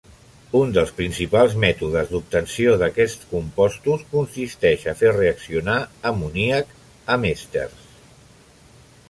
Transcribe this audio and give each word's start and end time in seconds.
Un 0.59 0.69
dels 0.75 0.91
principals 0.99 1.51
mètodes 1.63 2.09
d'obtenció 2.13 2.73
d'aquests 2.83 3.29
compostos 3.35 4.07
consisteix 4.15 4.87
a 4.87 4.97
fer 5.03 5.13
reaccionar 5.19 5.77
amoníac 6.15 6.75
amb 7.19 7.31
èsters. 7.35 7.87